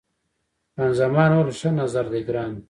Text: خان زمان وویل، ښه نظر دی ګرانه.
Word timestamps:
خان 0.75 0.91
زمان 0.99 1.31
وویل، 1.33 1.57
ښه 1.59 1.69
نظر 1.81 2.05
دی 2.13 2.21
ګرانه. 2.27 2.59